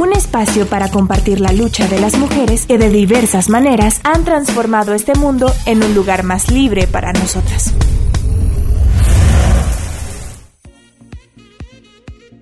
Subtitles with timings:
[0.00, 4.94] Un espacio para compartir la lucha de las mujeres que de diversas maneras han transformado
[4.94, 7.74] este mundo en un lugar más libre para nosotras.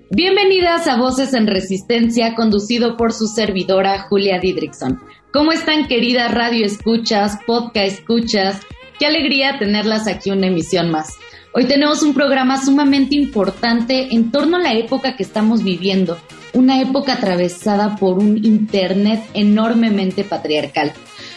[0.08, 5.00] Bienvenidas a Voces en Resistencia, conducido por su servidora Julia Didrikson.
[5.32, 8.60] ¿Cómo están queridas radio escuchas, podcast escuchas?
[9.00, 11.16] Qué alegría tenerlas aquí una emisión más.
[11.52, 16.18] Hoy tenemos un programa sumamente importante en torno a la época que estamos viviendo,
[16.54, 20.92] una época atravesada por un Internet enormemente patriarcal.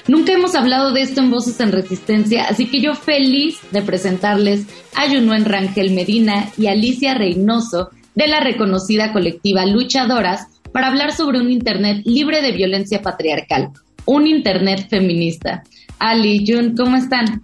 [0.08, 4.66] Nunca hemos hablado de esto en Voces en Resistencia, así que yo feliz de presentarles
[4.96, 11.40] a Yunuen Rangel Medina y Alicia Reynoso, de la reconocida colectiva Luchadoras para hablar sobre
[11.40, 13.70] un Internet libre de violencia patriarcal,
[14.06, 15.64] un Internet feminista.
[16.00, 17.44] Ali, Jun, ¿cómo están?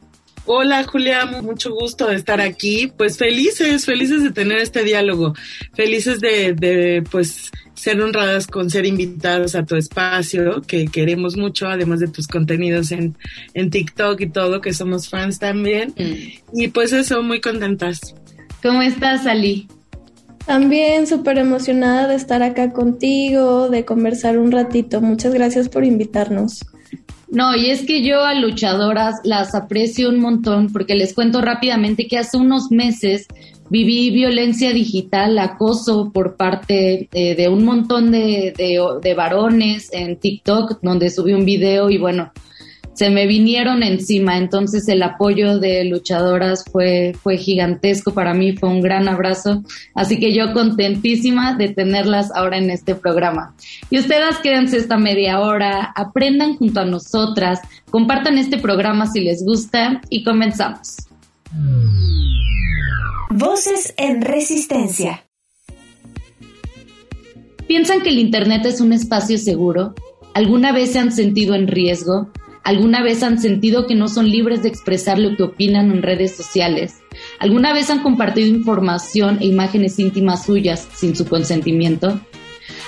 [0.50, 2.90] Hola Julia, mucho gusto de estar aquí.
[2.96, 5.34] Pues felices, felices de tener este diálogo,
[5.74, 11.68] felices de, de pues ser honradas con ser invitados a tu espacio, que queremos mucho,
[11.68, 13.18] además de tus contenidos en,
[13.54, 15.94] en TikTok y todo, que somos fans también.
[15.98, 16.58] Mm.
[16.60, 18.16] Y pues eso, muy contentas.
[18.64, 19.68] ¿Cómo estás, Ali?
[20.46, 25.02] También súper emocionada de estar acá contigo, de conversar un ratito.
[25.02, 26.62] Muchas gracias por invitarnos.
[27.30, 32.08] No, y es que yo a luchadoras las aprecio un montón porque les cuento rápidamente
[32.08, 33.28] que hace unos meses
[33.70, 38.54] viví violencia digital, acoso por parte de, un montón de,
[39.02, 42.32] de, varones en TikTok donde subí un video y bueno,
[42.98, 44.38] se me vinieron encima.
[44.38, 49.64] Entonces el apoyo de luchadoras fue, fue gigantesco para mí, fue un gran abrazo.
[49.94, 53.54] Así que yo contentísima de tenerlas ahora en este programa.
[53.92, 57.60] Y ustedes quédense esta media hora, aprendan junto a nosotras,
[57.92, 60.98] compartan este programa si les gusta y comenzamos.
[63.30, 65.24] Voces en resistencia.
[67.68, 69.94] ¿Piensan que el Internet es un espacio seguro?
[70.34, 72.32] ¿Alguna vez se han sentido en riesgo?
[72.68, 76.36] ¿Alguna vez han sentido que no son libres de expresar lo que opinan en redes
[76.36, 76.96] sociales?
[77.40, 82.20] ¿Alguna vez han compartido información e imágenes íntimas suyas sin su consentimiento?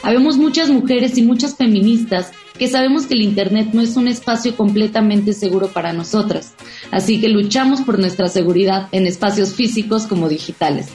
[0.04, 4.58] Habemos muchas mujeres y muchas feministas que sabemos que el Internet no es un espacio
[4.58, 6.56] completamente seguro para nosotras,
[6.92, 10.90] así que luchamos por nuestra seguridad en espacios físicos como digitales.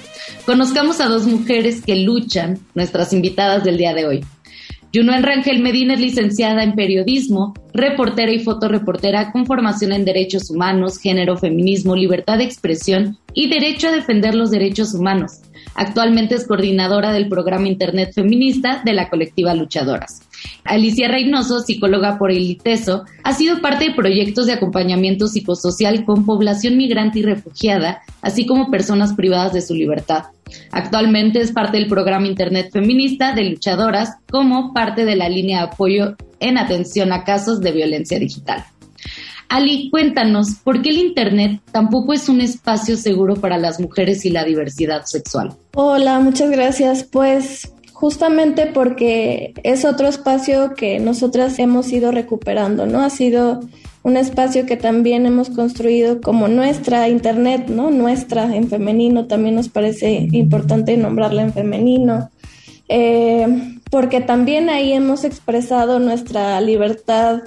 [0.44, 4.24] Conozcamos a dos mujeres que luchan, nuestras invitadas del día de hoy.
[4.94, 10.98] Junuen Rangel Medina es licenciada en periodismo, reportera y fotoreportera con formación en derechos humanos,
[10.98, 15.40] género, feminismo, libertad de expresión y derecho a defender los derechos humanos.
[15.74, 20.23] Actualmente es coordinadora del programa Internet Feminista de la colectiva Luchadoras.
[20.64, 26.24] Alicia Reynoso, psicóloga por el ITESO, ha sido parte de proyectos de acompañamiento psicosocial con
[26.24, 30.24] población migrante y refugiada, así como personas privadas de su libertad.
[30.70, 35.66] Actualmente es parte del programa Internet Feminista de Luchadoras como parte de la línea de
[35.68, 38.64] apoyo en atención a casos de violencia digital.
[39.48, 44.30] Ali, cuéntanos, ¿por qué el Internet tampoco es un espacio seguro para las mujeres y
[44.30, 45.54] la diversidad sexual?
[45.74, 47.04] Hola, muchas gracias.
[47.04, 47.70] Pues
[48.04, 53.00] justamente porque es otro espacio que nosotras hemos ido recuperando, ¿no?
[53.00, 53.60] Ha sido
[54.02, 57.90] un espacio que también hemos construido como nuestra internet, ¿no?
[57.90, 62.28] Nuestra en femenino, también nos parece importante nombrarla en femenino,
[62.90, 63.46] eh,
[63.90, 67.40] porque también ahí hemos expresado nuestra libertad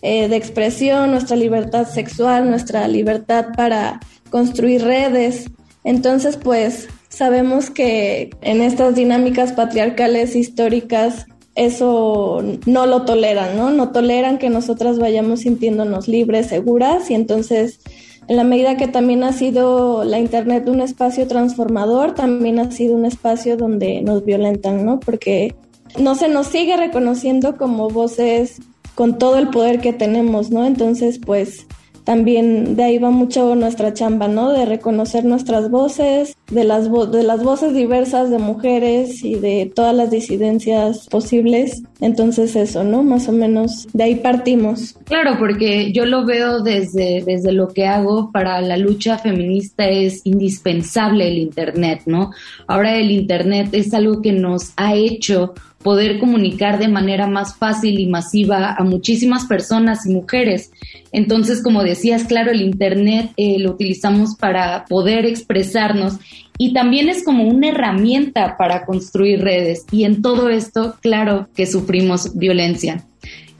[0.00, 5.50] eh, de expresión, nuestra libertad sexual, nuestra libertad para construir redes.
[5.84, 13.70] Entonces, pues sabemos que en estas dinámicas patriarcales históricas eso no lo toleran, ¿no?
[13.70, 17.80] No toleran que nosotras vayamos sintiéndonos libres, seguras y entonces
[18.28, 22.94] en la medida que también ha sido la Internet un espacio transformador, también ha sido
[22.94, 25.00] un espacio donde nos violentan, ¿no?
[25.00, 25.56] Porque
[25.98, 28.60] no se nos sigue reconociendo como voces
[28.94, 30.64] con todo el poder que tenemos, ¿no?
[30.64, 31.66] Entonces, pues
[32.08, 34.50] también de ahí va mucho nuestra chamba, ¿no?
[34.50, 39.94] De reconocer nuestras voces, de las, de las voces diversas de mujeres y de todas
[39.94, 41.82] las disidencias posibles.
[42.00, 43.02] Entonces eso, ¿no?
[43.02, 44.96] Más o menos de ahí partimos.
[45.04, 50.22] Claro, porque yo lo veo desde, desde lo que hago para la lucha feminista es
[50.24, 52.30] indispensable el Internet, ¿no?
[52.68, 55.52] Ahora el Internet es algo que nos ha hecho
[55.82, 60.72] poder comunicar de manera más fácil y masiva a muchísimas personas y mujeres.
[61.12, 66.18] Entonces, como decías, claro, el Internet eh, lo utilizamos para poder expresarnos
[66.58, 69.84] y también es como una herramienta para construir redes.
[69.92, 73.04] Y en todo esto, claro que sufrimos violencia.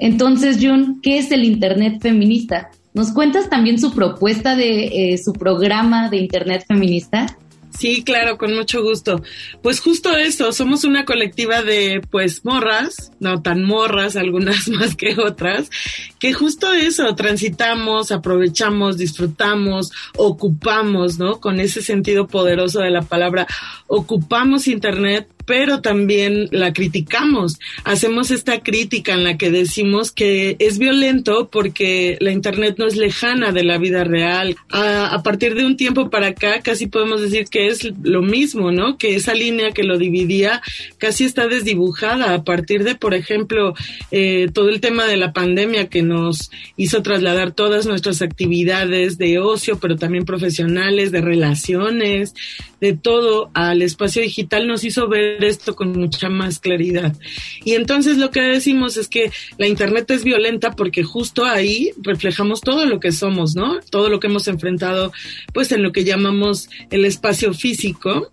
[0.01, 2.71] Entonces, Jun, ¿qué es el Internet feminista?
[2.95, 7.39] ¿Nos cuentas también su propuesta de eh, su programa de Internet feminista?
[7.79, 9.23] Sí, claro, con mucho gusto.
[9.63, 15.15] Pues justo eso, somos una colectiva de pues morras, no tan morras, algunas más que
[15.17, 15.71] otras,
[16.19, 21.41] que justo eso, transitamos, aprovechamos, disfrutamos, ocupamos, ¿no?
[21.41, 23.47] Con ese sentido poderoso de la palabra,
[23.87, 27.59] ocupamos Internet pero también la criticamos.
[27.83, 32.97] Hacemos esta crítica en la que decimos que es violento porque la Internet no es
[32.97, 34.57] lejana de la vida real.
[34.71, 38.99] A, partir de un tiempo para acá casi podemos decir que es lo mismo, ¿no?
[38.99, 40.61] Que esa línea que lo dividía
[40.99, 43.73] casi está desdibujada a partir de, por ejemplo,
[44.11, 49.39] eh, todo el tema de la pandemia que nos hizo trasladar todas nuestras actividades de
[49.39, 52.35] ocio, pero también profesionales, de relaciones,
[52.83, 55.09] de todo al espacio digital nos hizo
[55.45, 57.17] esto con mucha más claridad.
[57.65, 62.61] Y entonces lo que decimos es que la Internet es violenta porque justo ahí reflejamos
[62.61, 63.81] todo lo que somos, ¿no?
[63.91, 65.13] Todo lo que hemos enfrentado,
[65.53, 68.31] pues en lo que llamamos el espacio físico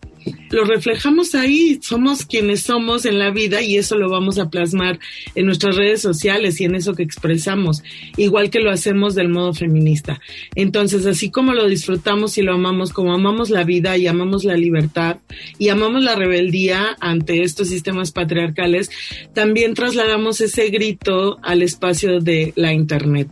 [0.49, 4.99] lo reflejamos ahí, somos quienes somos en la vida y eso lo vamos a plasmar
[5.35, 7.83] en nuestras redes sociales y en eso que expresamos,
[8.17, 10.21] igual que lo hacemos del modo feminista.
[10.55, 14.55] Entonces, así como lo disfrutamos y lo amamos, como amamos la vida y amamos la
[14.55, 15.17] libertad
[15.59, 18.89] y amamos la rebeldía ante estos sistemas patriarcales,
[19.33, 23.27] también trasladamos ese grito al espacio de la Internet,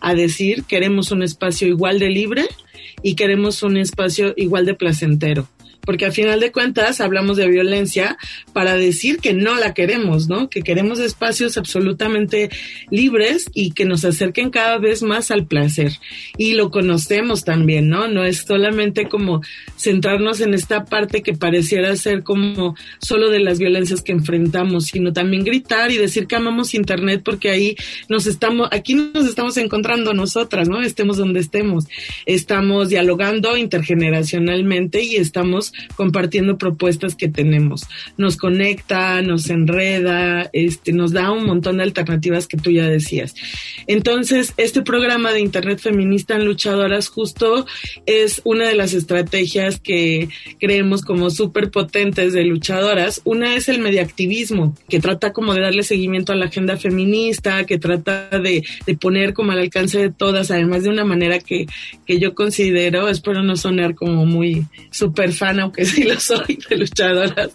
[0.00, 2.44] a decir, queremos un espacio igual de libre
[3.02, 5.48] y queremos un espacio igual de placentero
[5.88, 8.18] porque al final de cuentas hablamos de violencia
[8.52, 10.50] para decir que no la queremos, ¿no?
[10.50, 12.50] Que queremos espacios absolutamente
[12.90, 15.92] libres y que nos acerquen cada vez más al placer.
[16.36, 18.06] Y lo conocemos también, ¿no?
[18.06, 19.40] No es solamente como
[19.78, 25.14] centrarnos en esta parte que pareciera ser como solo de las violencias que enfrentamos, sino
[25.14, 27.76] también gritar y decir que amamos Internet porque ahí
[28.10, 30.82] nos estamos, aquí nos estamos encontrando nosotras, ¿no?
[30.82, 31.86] Estemos donde estemos.
[32.26, 37.82] Estamos dialogando intergeneracionalmente y estamos compartiendo propuestas que tenemos.
[38.16, 43.34] Nos conecta, nos enreda, este, nos da un montón de alternativas que tú ya decías.
[43.86, 47.66] Entonces, este programa de Internet Feminista en Luchadoras justo
[48.06, 50.28] es una de las estrategias que
[50.58, 53.20] creemos como súper potentes de luchadoras.
[53.24, 57.78] Una es el mediactivismo, que trata como de darle seguimiento a la agenda feminista, que
[57.78, 61.66] trata de, de poner como al alcance de todas, además de una manera que,
[62.06, 66.76] que yo considero, espero no sonar como muy súper fan aunque sí lo soy, de
[66.76, 67.50] luchadoras,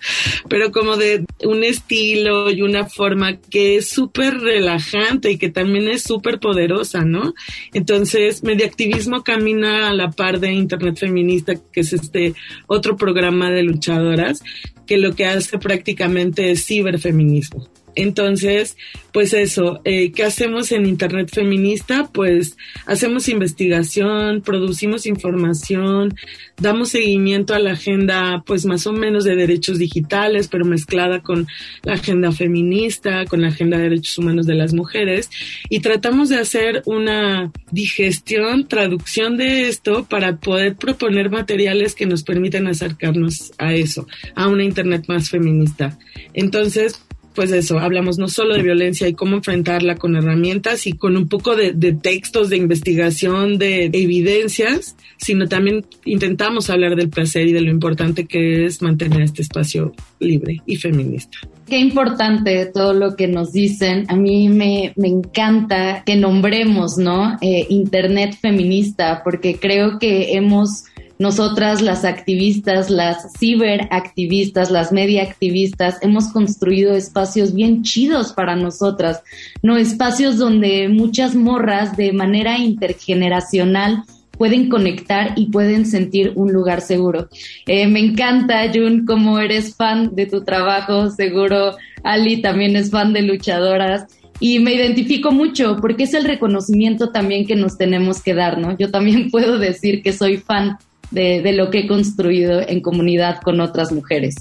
[0.47, 5.87] pero como de un estilo y una forma que es súper relajante y que también
[5.87, 7.33] es súper poderosa, ¿no?
[7.73, 12.35] Entonces, Mediactivismo camina a la par de Internet Feminista, que es este
[12.67, 14.41] otro programa de luchadoras,
[14.85, 17.72] que lo que hace prácticamente es ciberfeminismo.
[17.95, 18.77] Entonces,
[19.11, 22.09] pues eso, eh, ¿qué hacemos en Internet Feminista?
[22.11, 22.57] Pues
[22.87, 26.15] hacemos investigación, producimos información,
[26.57, 31.47] damos seguimiento a la agenda, pues más o menos de derechos digitales, pero mezclada con
[31.83, 35.29] la agenda feminista, con la agenda de derechos humanos de las mujeres,
[35.69, 42.23] y tratamos de hacer una digestión, traducción de esto para poder proponer materiales que nos
[42.23, 45.99] permitan acercarnos a eso, a una Internet más feminista.
[46.33, 46.99] Entonces,
[47.33, 51.27] pues eso, hablamos no solo de violencia y cómo enfrentarla con herramientas y con un
[51.27, 57.61] poco de, textos de investigación, de evidencias, sino también intentamos hablar del placer y de
[57.61, 61.37] lo importante que es mantener este espacio libre y feminista.
[61.67, 64.05] Qué importante todo lo que nos dicen.
[64.09, 67.37] A mí me, me encanta que nombremos, ¿no?
[67.41, 70.83] Eh, Internet feminista, porque creo que hemos
[71.19, 79.21] nosotras las activistas, las ciberactivistas, las mediaactivistas, hemos construido espacios bien chidos para nosotras,
[79.61, 84.03] no espacios donde muchas morras de manera intergeneracional
[84.37, 87.29] pueden conectar y pueden sentir un lugar seguro.
[87.67, 93.13] Eh, me encanta, Jun, como eres fan de tu trabajo, seguro Ali también es fan
[93.13, 94.07] de luchadoras
[94.39, 98.77] y me identifico mucho porque es el reconocimiento también que nos tenemos que dar, ¿no?
[98.77, 100.77] Yo también puedo decir que soy fan
[101.13, 104.35] de, lo que he construido en comunidad con otras mujeres.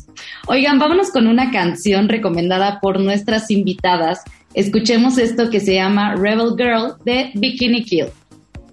[0.46, 4.20] Oigan, vámonos con una canción recomendada por nuestras invitadas.
[4.54, 8.06] Escuchemos esto que se llama Rebel Girl de Bikini Kill.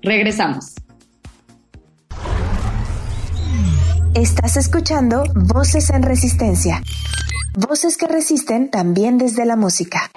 [0.01, 0.73] Regresamos.
[4.15, 6.81] Estás escuchando Voces en Resistencia.
[7.55, 10.09] Voces que resisten también desde la música.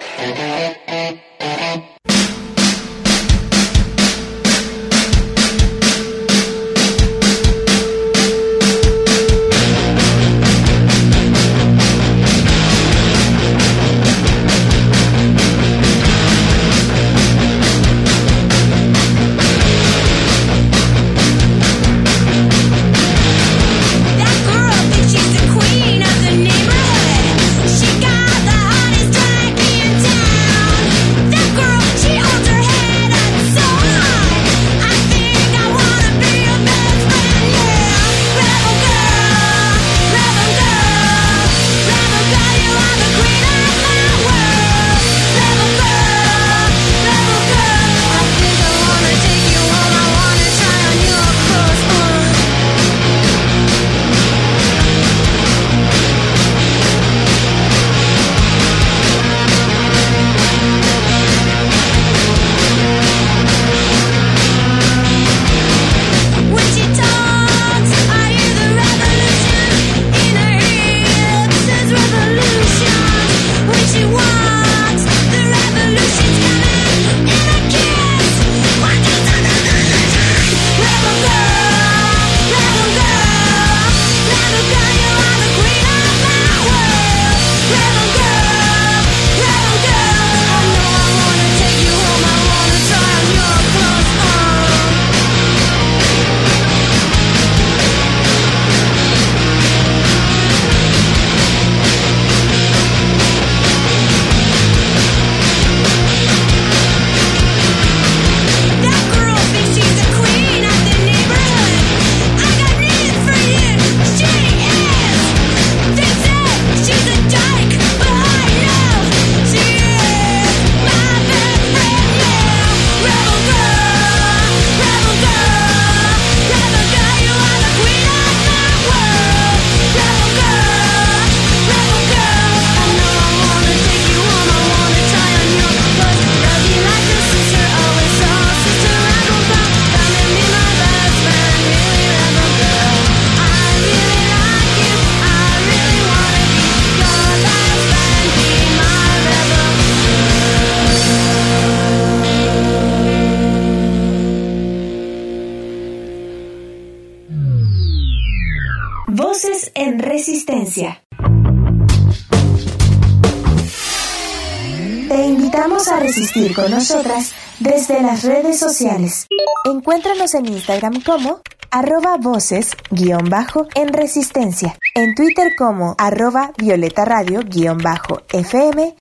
[166.55, 169.29] Con nosotras desde las redes sociales.
[169.65, 171.41] Encuéntranos en Instagram como
[171.71, 178.97] arroba voces guion bajo en resistencia, en Twitter como arroba violeta radio guion bajo FM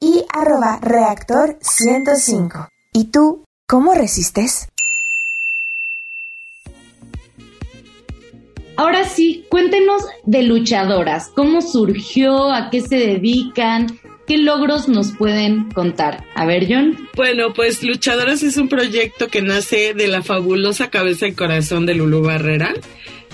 [0.00, 2.68] y arroba reactor 105.
[2.92, 4.68] ¿Y tú cómo resistes?
[8.76, 15.70] Ahora sí, cuéntenos de luchadoras, cómo surgió, a qué se dedican, ¿Qué logros nos pueden
[15.70, 16.22] contar?
[16.34, 17.08] A ver, John.
[17.16, 21.94] Bueno, pues Luchadoras es un proyecto que nace de la fabulosa cabeza y corazón de
[21.94, 22.74] Lulu Barrera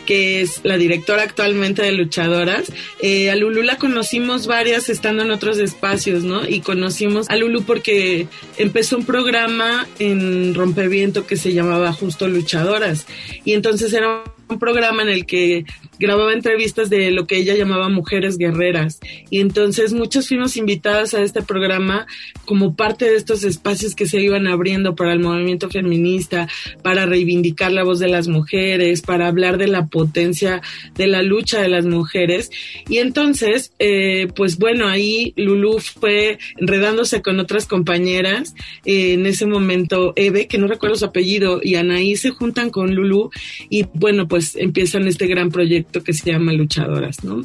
[0.06, 2.70] que es la directora actualmente de Luchadoras.
[3.00, 6.46] Eh, a Lulu la conocimos varias estando en otros espacios, ¿no?
[6.46, 13.06] Y conocimos a Lulu porque empezó un programa en Rompeviento que se llamaba justo Luchadoras.
[13.44, 15.64] Y entonces era un programa en el que
[15.98, 19.00] grababa entrevistas de lo que ella llamaba mujeres guerreras.
[19.30, 22.06] Y entonces muchos fuimos invitadas a este programa
[22.44, 26.48] como parte de estos espacios que se iban abriendo para el movimiento feminista,
[26.82, 30.60] para reivindicar la voz de las mujeres, para hablar de la potencia
[30.94, 32.50] de la lucha de las mujeres.
[32.88, 38.54] Y entonces, eh, pues bueno, ahí Lulu fue enredándose con otras compañeras.
[38.84, 42.94] Eh, en ese momento, Eve, que no recuerdo su apellido, y Anaí se juntan con
[42.94, 43.30] Lulu
[43.70, 47.42] y bueno, pues empiezan este gran proyecto que se llama Luchadoras, ¿no?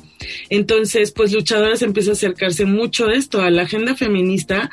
[0.49, 4.69] Entonces, pues Luchadoras empieza a acercarse mucho a esto, a la agenda feminista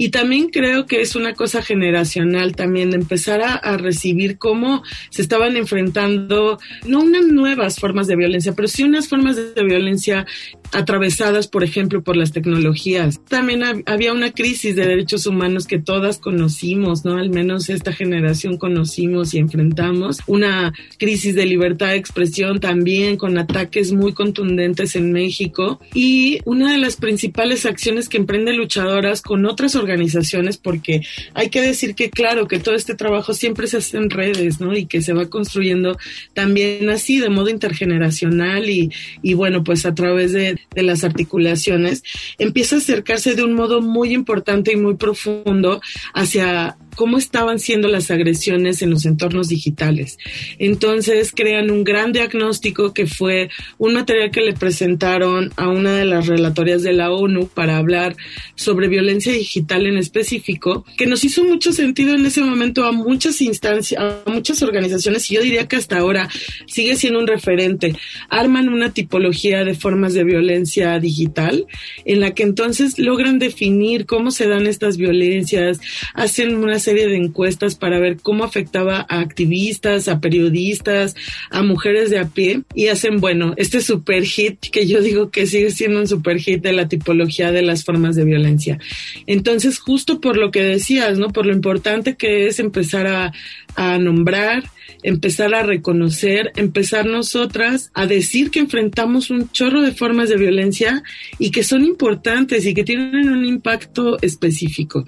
[0.00, 5.22] y también creo que es una cosa generacional también de empezar a, recibir cómo se
[5.22, 10.24] estaban enfrentando, no unas nuevas formas de violencia, pero sí unas formas de violencia
[10.72, 13.20] atravesadas, por ejemplo, por las tecnologías.
[13.28, 17.16] También había una crisis de derechos humanos que todas conocimos, ¿no?
[17.16, 20.20] Al menos esta generación conocimos y enfrentamos.
[20.26, 26.72] Una crisis de libertad de expresión también con ataques muy contundentes en México y una
[26.72, 31.02] de las principales acciones que emprende luchadoras con otras organizaciones porque
[31.34, 34.76] hay que decir que claro que todo este trabajo siempre se hace en redes, ¿no?
[34.76, 35.96] Y que se va construyendo
[36.34, 38.90] también así de modo intergeneracional y,
[39.22, 42.02] y bueno, pues a través de, de las articulaciones
[42.38, 45.80] empieza a acercarse de un modo muy importante y muy profundo
[46.14, 50.18] hacia cómo estaban siendo las agresiones en los entornos digitales.
[50.58, 56.04] Entonces crean un gran diagnóstico que fue un material que le presentaron a una de
[56.04, 58.16] las relatorias de la ONU para hablar
[58.56, 63.40] sobre violencia digital en específico, que nos hizo mucho sentido en ese momento a muchas
[63.42, 66.28] instancias, a muchas organizaciones y yo diría que hasta ahora
[66.66, 67.94] sigue siendo un referente.
[68.28, 71.64] Arman una tipología de formas de violencia digital
[72.04, 75.78] en la que entonces logran definir cómo se dan estas violencias,
[76.14, 81.14] hacen una serie de encuestas para ver cómo afectaba a activistas, a periodistas,
[81.50, 85.46] a mujeres de a pie y hacen, bueno, este super hit que yo digo que
[85.46, 88.78] sigue siendo un super hit de la tipología de las formas de violencia.
[89.26, 91.28] Entonces, justo por lo que decías, ¿no?
[91.28, 93.34] Por lo importante que es empezar a,
[93.76, 94.64] a nombrar,
[95.02, 101.02] empezar a reconocer, empezar nosotras a decir que enfrentamos un chorro de formas de violencia
[101.38, 105.06] y que son importantes y que tienen un impacto específico.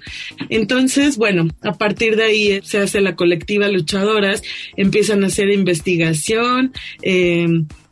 [0.49, 4.41] Entonces, bueno, a partir de ahí se hace la colectiva Luchadoras,
[4.75, 7.47] empiezan a hacer investigación, eh,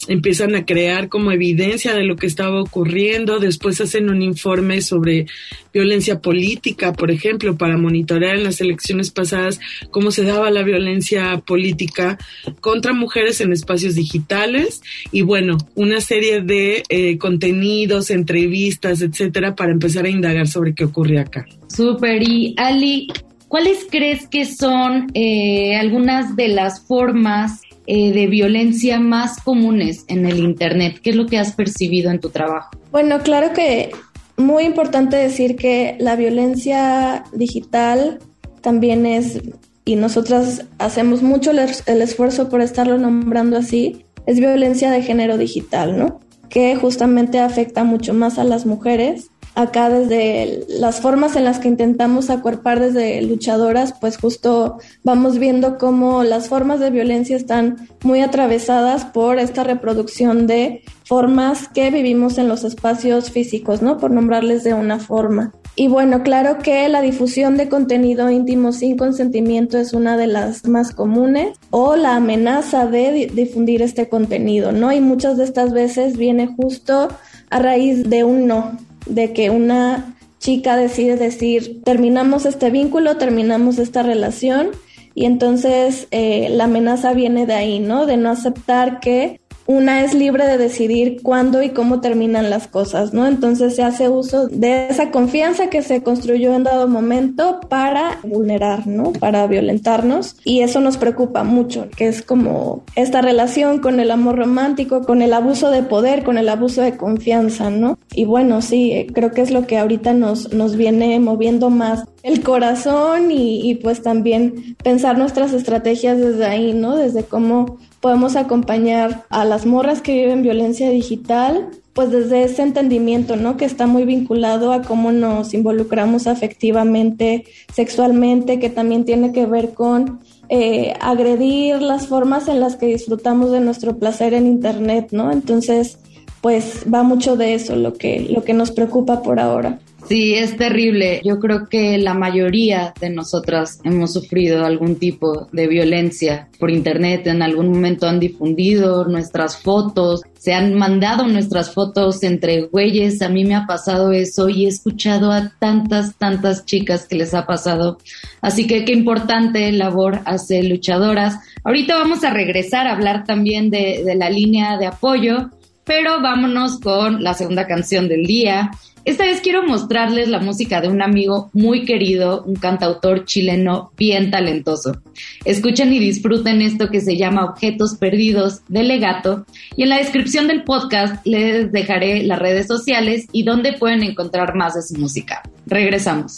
[0.08, 5.28] empiezan a crear como evidencia de lo que estaba ocurriendo, después hacen un informe sobre
[5.74, 9.60] violencia política, por ejemplo, para monitorear en las elecciones pasadas
[9.92, 12.18] cómo se daba la violencia política
[12.62, 14.82] contra mujeres en espacios digitales.
[15.12, 20.86] Y bueno, una serie de eh, contenidos, entrevistas, etcétera, para empezar a indagar sobre qué
[20.86, 21.46] ocurre acá.
[21.68, 23.08] Super, y Ali,
[23.48, 30.28] ¿cuáles crees que son eh, algunas de las formas eh, de violencia más comunes en
[30.28, 31.00] el Internet?
[31.02, 32.70] ¿Qué es lo que has percibido en tu trabajo?
[32.92, 33.90] Bueno, claro que
[34.38, 38.20] muy importante decir que la violencia digital
[38.62, 39.42] también es,
[39.86, 45.40] y nosotras hacemos mucho el, el esfuerzo por estarlo nombrando así, es violencia de género
[45.40, 46.20] digital, ¿no?
[46.48, 51.68] Que justamente afecta mucho más a las mujeres acá desde las formas en las que
[51.68, 58.22] intentamos acuerpar desde luchadoras, pues justo vamos viendo cómo las formas de violencia están muy
[58.22, 63.98] atravesadas por esta reproducción de formas que vivimos en los espacios físicos, ¿no?
[63.98, 65.54] Por nombrarles de una forma.
[65.76, 70.68] Y bueno, claro que la difusión de contenido íntimo sin consentimiento es una de las
[70.68, 74.92] más comunes o la amenaza de difundir este contenido, ¿no?
[74.92, 77.08] Y muchas de estas veces viene justo
[77.50, 78.78] a raíz de un no,
[79.10, 84.70] de que una chica decide decir, terminamos este vínculo, terminamos esta relación,
[85.14, 88.06] y entonces eh, la amenaza viene de ahí, ¿no?
[88.06, 89.39] De no aceptar que
[89.70, 93.28] una es libre de decidir cuándo y cómo terminan las cosas, ¿no?
[93.28, 98.88] Entonces se hace uso de esa confianza que se construyó en dado momento para vulnerar,
[98.88, 99.14] ¿no?
[99.14, 104.38] Para violentarnos y eso nos preocupa mucho, que es como esta relación con el amor
[104.40, 108.00] romántico, con el abuso de poder, con el abuso de confianza, ¿no?
[108.16, 112.44] Y bueno, sí, creo que es lo que ahorita nos, nos viene moviendo más el
[112.44, 116.96] corazón y, pues también pensar nuestras estrategias desde ahí, ¿no?
[116.96, 123.36] Desde cómo podemos acompañar a las morras que viven violencia digital, pues desde ese entendimiento,
[123.36, 123.58] ¿no?
[123.58, 129.74] Que está muy vinculado a cómo nos involucramos afectivamente, sexualmente, que también tiene que ver
[129.74, 135.32] con eh, agredir las formas en las que disfrutamos de nuestro placer en Internet, ¿no?
[135.32, 136.00] Entonces,
[136.42, 139.80] pues va mucho de eso lo que, lo que nos preocupa por ahora.
[140.08, 141.22] Sí, es terrible.
[141.24, 147.28] Yo creo que la mayoría de nosotras hemos sufrido algún tipo de violencia por internet.
[147.28, 153.22] En algún momento han difundido nuestras fotos, se han mandado nuestras fotos entre güeyes.
[153.22, 157.34] A mí me ha pasado eso y he escuchado a tantas, tantas chicas que les
[157.34, 157.98] ha pasado.
[158.42, 161.36] Así que qué importante labor hace Luchadoras.
[161.64, 165.52] Ahorita vamos a regresar a hablar también de, de la línea de apoyo,
[165.90, 168.70] pero vámonos con la segunda canción del día.
[169.06, 174.30] Esta vez quiero mostrarles la música de un amigo muy querido, un cantautor chileno bien
[174.30, 175.02] talentoso.
[175.46, 180.48] Escuchen y disfruten esto que se llama Objetos Perdidos de Legato y en la descripción
[180.48, 185.42] del podcast les dejaré las redes sociales y dónde pueden encontrar más de su música.
[185.66, 186.38] Regresamos.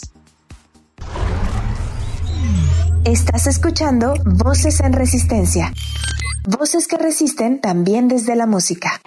[3.04, 5.74] Estás escuchando Voces en Resistencia.
[6.44, 9.00] Voces que resisten también desde la música.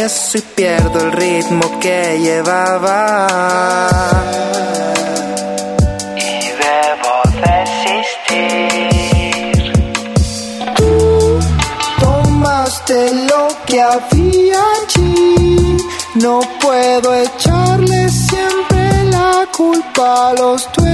[0.00, 3.26] Tropiezo y pierdo el ritmo que llevaba.
[6.16, 8.92] Y debo desistir.
[10.76, 11.38] Tú
[12.00, 15.76] tomaste lo que había allí.
[16.14, 20.89] No puedo echarle siempre la culpa a los duendes.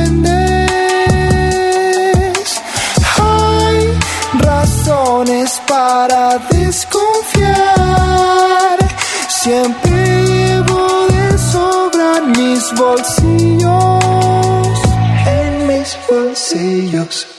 [16.57, 17.36] seiyaks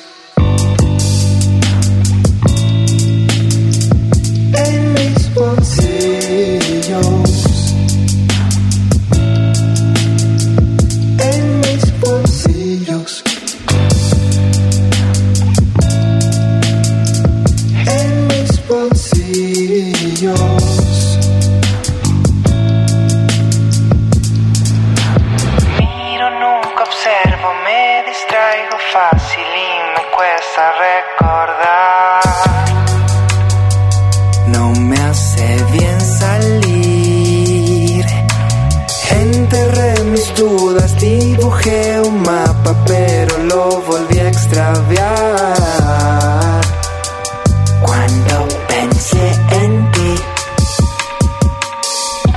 [47.82, 50.16] Cuando pensé en ti,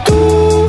[0.06, 0.68] tú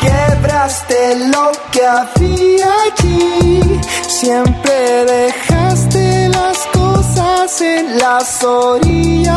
[0.00, 3.80] quebraste lo que había allí.
[4.08, 9.34] Siempre dejaste las cosas en las orillas.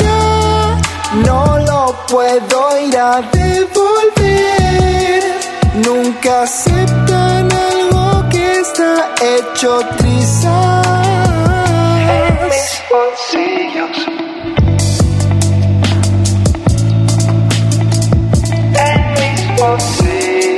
[0.00, 0.76] Ya
[1.24, 5.22] no lo puedo ir a devolver.
[5.86, 7.47] Nunca aceptan
[8.78, 10.86] está hecho trizas.
[12.08, 13.98] En mis bolsillos.
[18.76, 20.57] En mis bolsillos.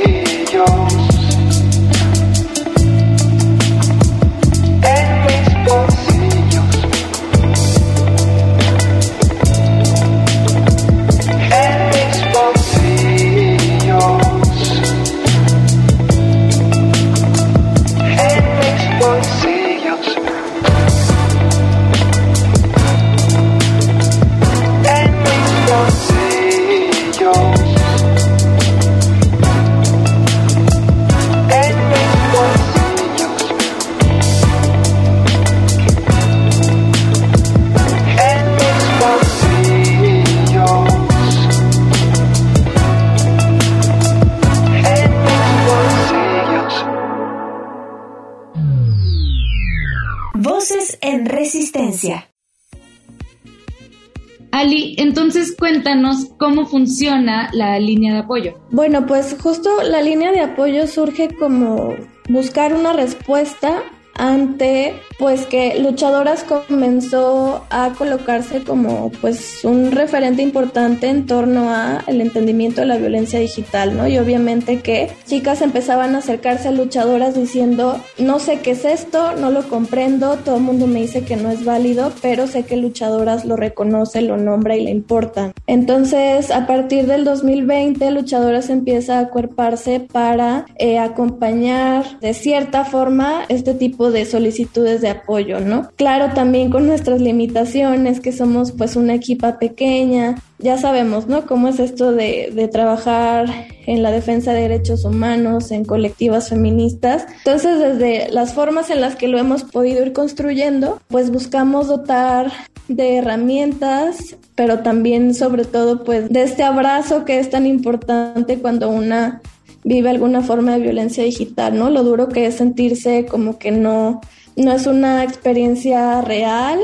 [56.81, 58.53] Funciona la línea de apoyo.
[58.71, 61.93] Bueno, pues justo la línea de apoyo surge como
[62.27, 63.83] buscar una respuesta
[64.21, 72.03] ante pues que luchadoras comenzó a colocarse como pues un referente importante en torno a
[72.05, 74.07] el entendimiento de la violencia digital, ¿no?
[74.07, 79.35] Y obviamente que chicas empezaban a acercarse a luchadoras diciendo, no sé qué es esto,
[79.37, 82.77] no lo comprendo, todo el mundo me dice que no es válido, pero sé que
[82.77, 85.51] luchadoras lo reconoce, lo nombra y le importan.
[85.65, 93.45] Entonces, a partir del 2020, luchadoras empieza a acuerparse para eh, acompañar de cierta forma
[93.49, 95.89] este tipo de solicitudes de apoyo, ¿no?
[95.95, 101.45] Claro, también con nuestras limitaciones, que somos pues una equipa pequeña, ya sabemos, ¿no?
[101.45, 103.47] Cómo es esto de, de trabajar
[103.85, 107.25] en la defensa de derechos humanos, en colectivas feministas.
[107.39, 112.51] Entonces, desde las formas en las que lo hemos podido ir construyendo, pues buscamos dotar
[112.87, 118.89] de herramientas, pero también sobre todo pues de este abrazo que es tan importante cuando
[118.89, 119.41] una
[119.83, 121.89] vive alguna forma de violencia digital, ¿no?
[121.89, 124.21] Lo duro que es sentirse como que no,
[124.55, 126.79] no es una experiencia real,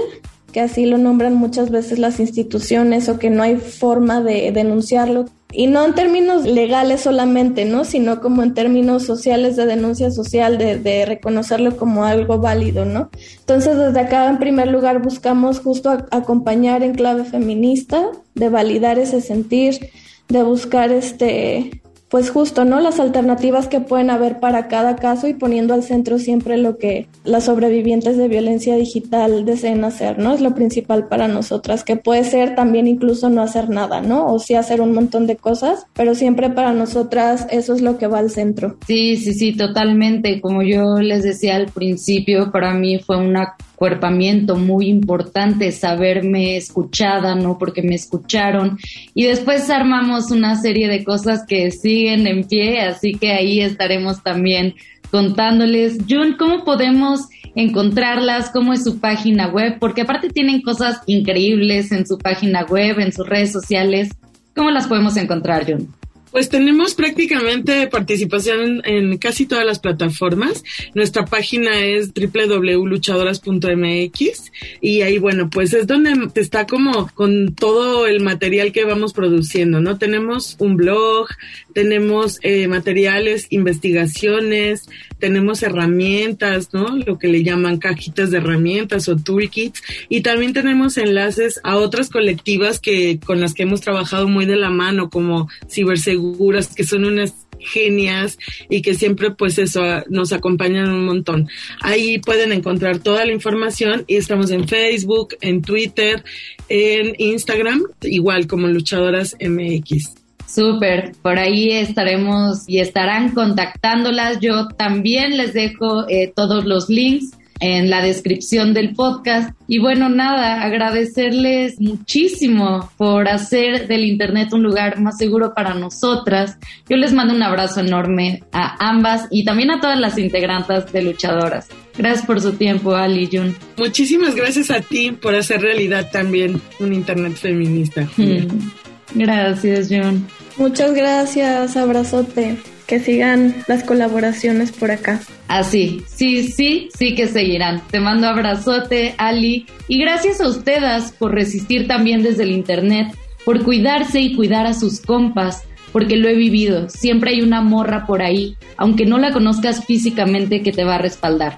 [0.51, 5.25] que así lo nombran muchas veces las instituciones o que no hay forma de denunciarlo.
[5.53, 7.85] Y no en términos legales solamente, ¿no?
[7.85, 13.09] Sino como en términos sociales de denuncia social, de, de reconocerlo como algo válido, ¿no?
[13.39, 18.99] Entonces desde acá en primer lugar buscamos justo a- acompañar en clave feminista, de validar
[18.99, 19.89] ese sentir,
[20.27, 22.79] de buscar este pues justo, ¿no?
[22.79, 27.07] Las alternativas que pueden haber para cada caso y poniendo al centro siempre lo que
[27.25, 30.33] las sobrevivientes de violencia digital deseen hacer, ¿no?
[30.33, 34.27] Es lo principal para nosotras, que puede ser también incluso no hacer nada, ¿no?
[34.27, 38.07] O sí hacer un montón de cosas, pero siempre para nosotras eso es lo que
[38.07, 38.77] va al centro.
[38.87, 40.39] Sí, sí, sí, totalmente.
[40.39, 47.35] Como yo les decía al principio, para mí fue una cuerpamiento muy importante, saberme escuchada,
[47.35, 47.59] ¿no?
[47.59, 48.79] Porque me escucharon.
[49.13, 54.23] Y después armamos una serie de cosas que siguen en pie, así que ahí estaremos
[54.23, 54.73] también
[55.11, 55.99] contándoles.
[56.09, 58.49] Jun, ¿cómo podemos encontrarlas?
[58.49, 59.77] ¿Cómo es su página web?
[59.79, 64.09] Porque aparte tienen cosas increíbles en su página web, en sus redes sociales.
[64.55, 65.93] ¿Cómo las podemos encontrar, Jun?
[66.37, 70.63] Pues tenemos prácticamente participación en, casi todas las plataformas.
[70.93, 78.19] Nuestra página es www.luchadoras.mx y ahí, bueno, pues es donde está como con todo el
[78.19, 79.97] material que vamos produciendo, ¿no?
[79.97, 81.27] Tenemos un blog,
[81.73, 84.87] tenemos eh, materiales, investigaciones,
[85.19, 86.97] tenemos herramientas, ¿no?
[86.97, 92.09] Lo que le llaman cajitas de herramientas o toolkits y también tenemos enlaces a otras
[92.09, 96.83] colectivas que con las que hemos trabajado muy de la mano como ciberseguridad seguras, que
[96.83, 98.37] son unas genias
[98.69, 101.49] y que siempre pues eso nos acompañan un montón.
[101.81, 106.23] Ahí pueden encontrar toda la información y estamos en Facebook, en Twitter,
[106.69, 110.26] en Instagram, igual como Luchadoras MX.
[110.47, 114.39] Súper, por ahí estaremos y estarán contactándolas.
[114.39, 119.51] Yo también les dejo eh, todos los links en la descripción del podcast.
[119.67, 126.57] Y bueno, nada, agradecerles muchísimo por hacer del Internet un lugar más seguro para nosotras.
[126.89, 131.01] Yo les mando un abrazo enorme a ambas y también a todas las integrantes de
[131.01, 131.67] Luchadoras.
[131.97, 133.55] Gracias por su tiempo, Ali Jun.
[133.77, 138.07] Muchísimas gracias a ti por hacer realidad también un Internet feminista.
[138.17, 138.86] Mm.
[139.17, 140.27] Gracias, Jun.
[140.57, 145.19] Muchas gracias, abrazote que sigan las colaboraciones por acá.
[145.47, 147.81] Así, sí, sí, sí que seguirán.
[147.91, 149.67] Te mando abrazote, Ali.
[149.87, 153.13] Y gracias a ustedes por resistir también desde el Internet,
[153.45, 156.89] por cuidarse y cuidar a sus compas, porque lo he vivido.
[156.89, 160.99] Siempre hay una morra por ahí, aunque no la conozcas físicamente, que te va a
[160.99, 161.57] respaldar.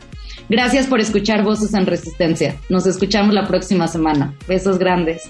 [0.50, 2.56] Gracias por escuchar Voces en Resistencia.
[2.69, 4.34] Nos escuchamos la próxima semana.
[4.48, 5.30] Besos grandes.